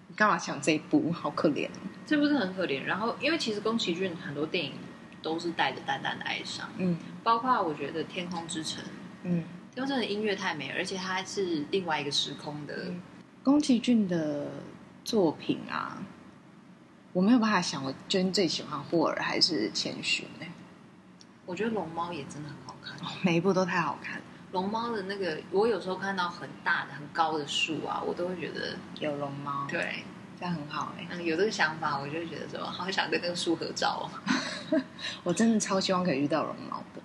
[0.09, 1.09] 你干嘛想这一部？
[1.13, 1.69] 好可怜，
[2.05, 2.83] 这部是很可怜。
[2.83, 4.73] 然后，因为其实宫崎骏很多电影
[5.21, 8.83] 都是带着淡淡的哀伤，嗯，包括我觉得《天空之城》，
[9.23, 9.43] 嗯。
[9.77, 12.91] 因为真的音乐太美，而且它是另外一个时空的。
[13.43, 14.47] 宫崎骏的
[15.05, 16.01] 作品啊，
[17.13, 20.47] 我没有办法想，我真最喜欢霍尔还是千寻呢？
[21.45, 24.19] 我觉得龙猫也真的很好看，哦，每一部都太好看。
[24.51, 30.03] 龙猫的那个，我有时候看到很大的、很高的树啊，我都会觉得有龙猫，对，
[30.39, 31.05] 这样很好哎。
[31.11, 34.81] 嗯，有这个想法，我就会觉得说，好想跟那个树合照哦。
[35.23, 37.01] 我真的超希望可以遇到龙猫的。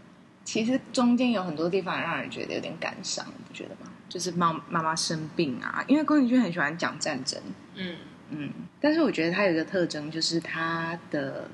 [0.52, 3.90] 其实中间有很多地方让人觉得有点感伤，你不觉得吗？
[4.06, 7.40] 就是妈妈妈生病啊，因为宫崎骏很喜欢讲战争，
[7.74, 7.96] 嗯
[8.28, 8.52] 嗯。
[8.78, 11.48] 但是我觉得他有一个特征，就是他的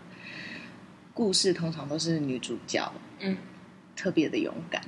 [1.15, 3.37] 故事通常都是女主角，嗯，
[3.95, 4.83] 特别的勇敢。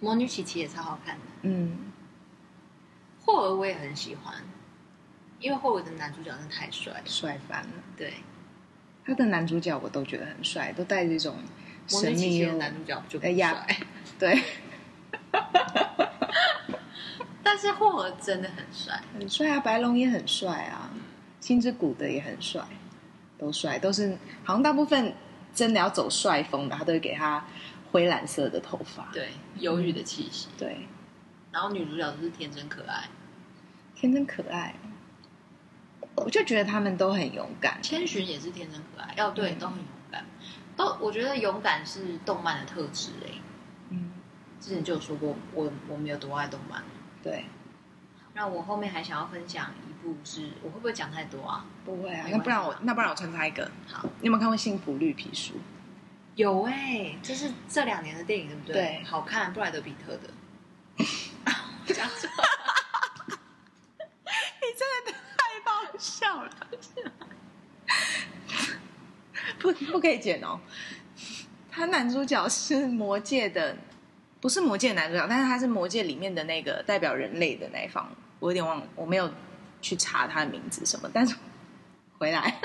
[0.00, 1.76] 魔女琪琪也超好看的，嗯。
[3.26, 4.32] 霍尔我也很喜欢，
[5.40, 7.72] 因为霍尔的男主角真的太帅，帅翻了。
[7.96, 8.14] 对，
[9.10, 11.34] 他的男主角我都觉得很帅，都带着一种。
[11.88, 13.76] 神秘的男主角就很帅，
[14.16, 14.40] 对。
[17.42, 19.58] 但是霍尔真的很帅，很帅啊！
[19.58, 20.88] 白龙也很帅啊，
[21.40, 22.62] 星之谷的也很帅，
[23.36, 25.12] 都帅，都是好像大部分
[25.52, 27.44] 真的要走帅风的，他都会给他
[27.90, 30.76] 灰蓝色的头发，对，忧郁的气息，嗯、对。
[31.50, 33.08] 然后女主角都是天真可爱，
[33.96, 34.76] 天真可爱，
[36.16, 37.82] 我就觉得他们都很勇敢。
[37.82, 40.24] 千寻也是天真可爱，哦，对，嗯、都很勇敢。
[40.76, 43.30] 都，我觉得勇敢是动漫的特质哎。
[43.90, 44.12] 嗯，
[44.60, 46.82] 之前就有说过，我我没有多爱动漫。
[47.22, 47.46] 对，
[48.34, 51.64] 那我后面还想要分享一部是，是我会不会讲太多啊？
[51.84, 53.70] 不会啊，那不然我那不然我穿插一个。
[53.88, 55.54] 好，你有没有看过《幸福绿皮书》？
[56.36, 58.74] 有哎、欸，这是这两年的电影，对不对？
[58.74, 60.30] 对，好看，布莱德比特的。
[61.92, 62.30] 讲错，
[63.26, 66.50] 你真的太爆笑了。
[69.60, 70.58] 不，不可以剪哦。
[71.70, 73.76] 他男主角是魔界的，
[74.40, 78.10] 不是魔界男主角，但是他是魔界里面的那个代表人类的那一方。
[78.38, 79.30] 我有点忘，我没有
[79.82, 81.10] 去查他的名字什么。
[81.12, 81.36] 但是
[82.18, 82.58] 回来，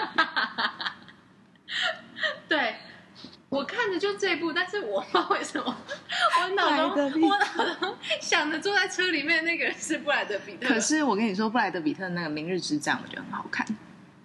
[2.48, 2.76] 对，
[3.50, 5.78] 我看的就这部，但是我不知道为什么，
[6.50, 10.68] 我脑中我脑中想着坐在车里面那个人是布莱德比特。
[10.68, 13.66] 可是我跟你说，布莱德比特那个《明日之战》我觉得很好看。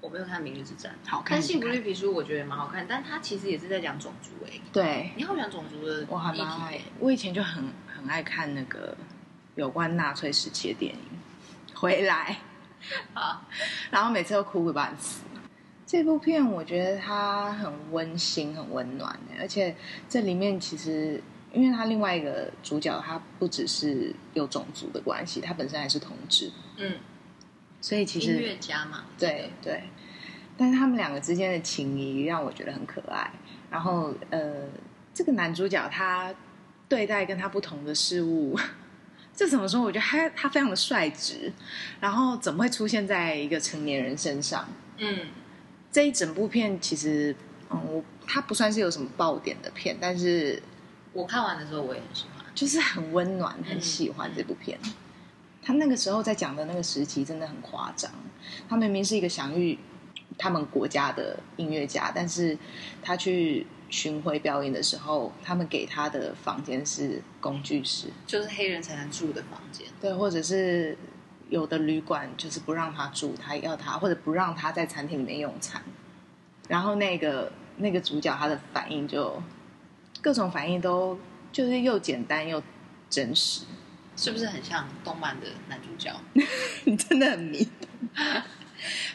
[0.00, 1.38] 我没有看《明日之战》，好看。
[1.38, 4.60] 但《幸福绿皮书》我觉得也蛮好看，但它其实也是在讲种族诶。
[4.72, 6.06] 对，你好喜欢种族的？
[6.08, 6.80] 我还蛮爱。
[6.98, 8.96] 我以前就很很爱看那个
[9.54, 11.00] 有关纳粹时期的电影。
[11.74, 12.38] 回来，
[13.14, 13.46] 啊，
[13.90, 15.22] 然后每次都哭个半死。
[15.86, 19.74] 这部片我觉得它很温馨、很温暖，而且
[20.08, 21.22] 这里面其实，
[21.52, 26.50] 因为他另外一个主角，他不只是有种族的关系，他本身还是同志。
[26.76, 26.94] 嗯。
[27.82, 29.84] 所以其实音乐家嘛，对对，
[30.54, 33.32] 但是他们两个之间的情谊让我觉得很可爱。
[33.70, 34.68] 然后呃，
[35.14, 36.30] 这个男主角他
[36.90, 38.54] 对待跟他不同的事物，
[39.34, 39.80] 这怎么说？
[39.80, 41.50] 我觉得他他非常的率直。
[42.00, 44.68] 然后怎么会出现在一个成年人身上？
[44.98, 45.28] 嗯，
[45.90, 47.34] 这一整部片其实
[47.70, 50.62] 嗯，我他不算是有什么爆点的片，但是
[51.12, 54.78] 我看完的时候我也很喜欢，就是很温暖，很喜欢这部片。
[54.84, 54.92] 嗯、
[55.62, 58.10] 他那个时候在讲的那个时期真的很夸张，
[58.68, 59.78] 他明明是一个享誉
[60.38, 62.56] 他们国家的音乐家，但是
[63.02, 70.96] 他去巡回表演的时候，他们给他的房间是工具室，就是黑人才能住的房间，对，或者是
[71.48, 75.82] 有的旅馆就是不让他住，他要他或者不让他在餐厅里面用餐，
[76.68, 79.42] 然后那个那个主角他的反应就
[80.20, 81.18] 各种反应都
[81.52, 82.62] 就是又简单又
[83.08, 83.62] 真实，
[84.16, 86.14] 是不是很像动漫的男主角？
[86.84, 87.68] 你真的很迷，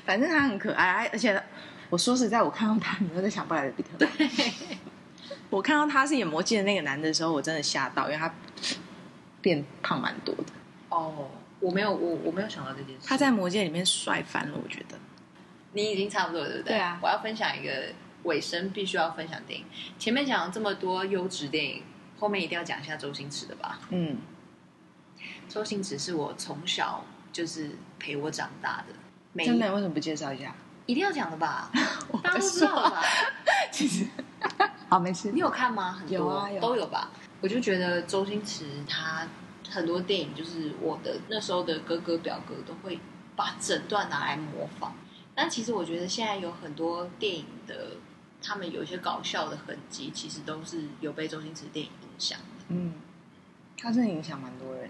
[0.06, 1.41] 反正他很可爱，而且。
[1.91, 3.89] 我说实在，我看到他，你又在想布莱德比特。
[3.99, 4.10] 对，
[5.51, 8.34] 我看到他是演魔戒的那个男的时候，我真的吓到，因为他
[9.39, 10.45] 变胖蛮多的。
[10.89, 11.30] 哦，
[11.60, 13.08] 我没有，我我没有想到这件事。
[13.08, 14.97] 他在魔戒里面帅翻了，我觉得。
[15.74, 16.74] 你已经差不多了，对不对？
[16.74, 16.99] 对啊。
[17.01, 17.72] 我要分享一个
[18.26, 19.65] 尾声必须要分享电影。
[19.97, 21.84] 前面讲了这么多优质电影，
[22.19, 23.80] 后面一定要讲一下周星驰的吧？
[23.89, 24.17] 嗯。
[25.47, 29.43] 周星驰是我从小就是陪我长大的。
[29.43, 29.73] 真的？
[29.73, 30.53] 为什么不介绍一下？
[30.86, 31.71] 一定要讲的吧，
[32.23, 33.01] 大家都知道了吧？
[33.71, 34.05] 其实，
[34.88, 35.32] 好没事。
[35.32, 35.93] 你有看吗？
[35.93, 37.09] 很多有啊，有都有吧。
[37.41, 39.28] 我就觉得周星驰他
[39.69, 42.99] 很多电影，就是我的那时候的哥哥表哥都会
[43.36, 44.95] 把整段拿来模仿。
[45.34, 47.97] 但其实我觉得现在有很多电影的，
[48.45, 52.65] 他们有一些搞笑的痕迹，其实都是有被周星驰电影影响的。
[52.69, 52.93] 嗯，
[53.77, 54.89] 他真的影响蛮多人的。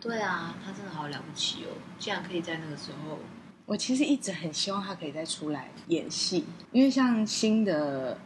[0.00, 1.76] 对啊，他真的好了不起哦！
[1.98, 3.18] 竟然可以在那个时候。
[3.66, 8.16] 我其实一直很希望他可以再出来演戏，因为像新的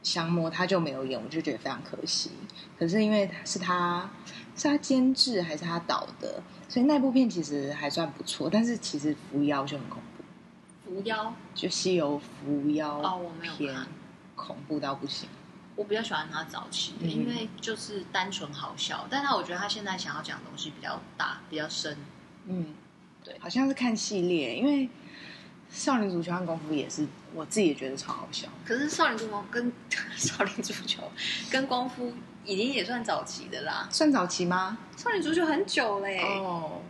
[0.00, 2.30] 降魔他就没有演，我就觉得非常可惜。
[2.78, 4.08] 可是因为是他
[4.56, 8.48] 是他监制还是他导的，所以那部片其实还算不错。
[8.48, 10.09] 但是其实伏妖就很恐怖，
[10.90, 13.86] 伏妖就西游伏妖哦，我没有看，
[14.34, 15.28] 恐怖到不行。
[15.76, 19.06] 我比较喜欢他早期的，嗯、因为就是单纯好笑。
[19.08, 21.96] 但他我觉得他现在想要讲的东西比较大，比较深，
[22.46, 22.74] 嗯。
[23.22, 24.88] 对，好像是看系列，因为
[25.70, 28.48] 少林足球和功夫也是，我自己也觉得超好笑。
[28.64, 29.72] 可是少林足球跟
[30.16, 31.02] 少林足球
[31.50, 32.12] 跟功夫
[32.44, 34.78] 已经也算早期的啦，算早期吗？
[34.96, 36.80] 少林足球很久嘞，哦，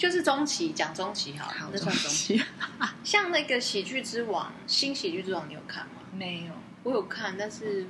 [0.00, 2.42] 就是中期，讲中期好，好，那算中期。
[3.04, 6.00] 像那个喜剧之王，新喜剧之王，你有看吗？
[6.10, 7.86] 没有，我有看，但是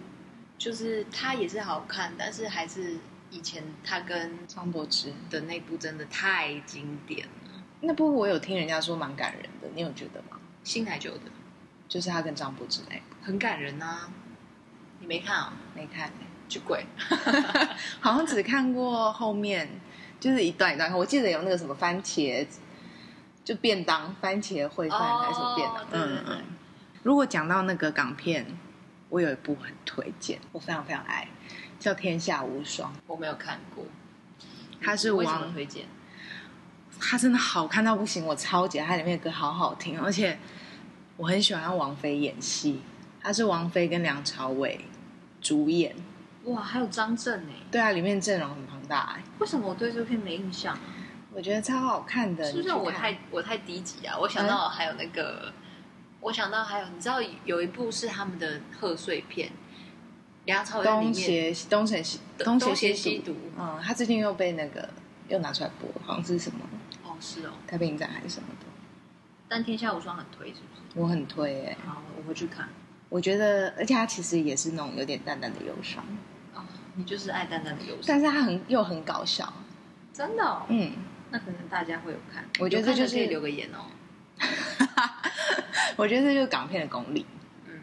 [0.59, 2.97] 就是他也是好看，但是还是
[3.31, 7.63] 以前他跟张柏芝的那部真的太经典了。
[7.83, 10.37] 那部我有听人家说蛮感人的，你有觉得吗？
[10.65, 11.31] 新台旧的，
[11.89, 14.11] 就是他跟张柏芝那部，很感人啊。
[14.99, 15.53] 你没看啊？
[15.77, 16.13] 没看、欸，
[16.49, 16.85] 就贵。
[18.01, 19.81] 好像只看过后面，
[20.21, 20.97] 就是一段一段看。
[20.97, 22.47] 我记得有那个什么番茄，
[23.43, 25.87] 就便当番茄烩饭还是什么便当？
[25.91, 26.43] 嗯、哦、嗯。
[27.03, 28.47] 如果讲到那个港片，
[29.09, 31.27] 我有一部很推荐，我非常非常爱，
[31.79, 32.93] 叫《天下无双》。
[33.07, 33.85] 我没有看过，
[34.81, 35.87] 他是王，为什么推荐？
[37.01, 40.39] 他真的好看到不行，我超级爱，他里面的歌好好听，而且
[41.17, 42.83] 我很喜欢王菲演戏。
[43.23, 44.81] 他是王菲跟梁朝伟
[45.43, 45.95] 主演，
[46.45, 48.80] 哇，还有张震哎，对啊，里面阵容很庞
[49.39, 50.81] 为什么我对这片没印象啊？
[51.33, 54.19] 我觉得超好看的，是不是我太我太低级啊？
[54.19, 55.53] 我想到还有那个，嗯、
[56.21, 59.51] 我想到还有，你知道有一部是他们的贺岁片，
[60.45, 64.89] 梁朝伟东邪东邪西东邪西毒，嗯，他最近又被那个
[65.29, 66.59] 又拿出来播，好像是什么？
[67.05, 68.67] 哦是哦，太平影展还是什么的，
[69.49, 71.01] 但《天下无双》很推，是不是？
[71.01, 72.69] 我很推哎、欸，好，我会去看。
[73.09, 76.05] 我觉得，而且它其实也是那种有点淡淡的忧伤。
[77.05, 79.53] 就是爱淡淡的忧伤，但是他很又很搞笑，
[80.13, 80.63] 真的、哦。
[80.69, 80.93] 嗯，
[81.31, 82.45] 那可能大家会有看。
[82.59, 83.87] 我觉得这就是留个言哦。
[85.97, 87.27] 我觉得这就是港片的功力。
[87.67, 87.81] 嗯，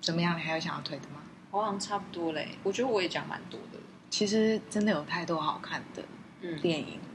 [0.00, 0.36] 怎么样？
[0.36, 1.22] 你还有想要推的吗？
[1.50, 2.48] 我好像差不多嘞。
[2.62, 3.78] 我觉得我也讲蛮多的。
[4.08, 6.02] 其实真的有太多好看的
[6.60, 7.00] 电影了。
[7.04, 7.06] 嗯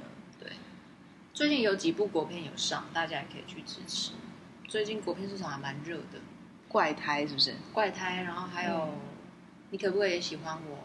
[1.34, 4.12] 最近有几部国片有上，大家也可以去支持。
[4.70, 6.18] 最近国片市场还蛮热的，
[6.70, 7.54] 怪胎是不是？
[7.74, 8.98] 怪胎，然后还有，嗯、
[9.70, 10.78] 你可不可以也喜欢我？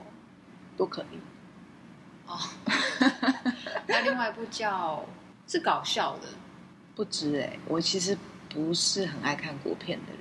[0.80, 1.18] 都可以。
[2.26, 2.38] 哦，
[3.86, 5.04] 还有另外一部叫
[5.46, 6.28] 是搞笑的，
[6.96, 8.16] 不知哎、欸，我其实
[8.48, 10.20] 不是很爱看国片的人。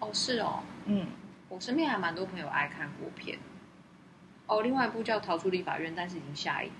[0.00, 1.06] 哦，是哦，嗯，
[1.48, 3.38] 我身边还蛮多朋友爱看国片。
[4.48, 6.72] 哦，另外一部叫《逃出立法院》，但是已经下映。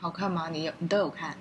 [0.00, 0.48] 好看吗？
[0.48, 1.36] 你有你都有看？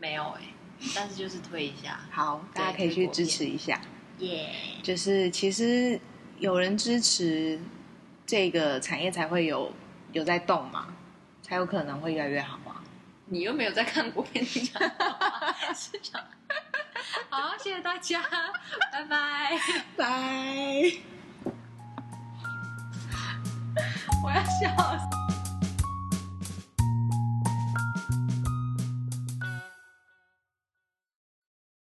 [0.00, 3.80] 没有哎、欸，但是就是推一下，好，大家可以去支持一下，
[4.18, 4.52] 耶！
[4.82, 6.00] 就是其实
[6.40, 7.60] 有人支持
[8.26, 9.70] 这个产业，才会有
[10.12, 10.88] 有在动嘛，
[11.42, 12.82] 才有可能会越来越好啊。
[13.26, 14.82] 你又没有在看国片，你讲
[15.74, 16.20] 是讲
[17.28, 18.20] 好，谢谢大家，
[18.92, 19.58] 拜拜，
[19.96, 20.04] 拜。
[24.24, 25.19] 我要笑死。